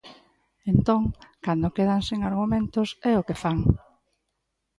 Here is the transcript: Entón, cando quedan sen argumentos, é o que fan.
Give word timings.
Entón, 0.73 1.01
cando 1.45 1.73
quedan 1.77 2.01
sen 2.07 2.19
argumentos, 2.29 2.89
é 3.11 3.13
o 3.19 3.25
que 3.27 3.39
fan. 3.43 3.59